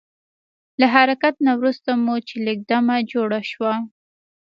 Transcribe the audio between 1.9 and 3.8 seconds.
مو چې لږ دمه جوړه شوه.